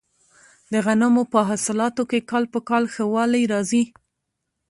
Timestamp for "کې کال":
2.09-2.45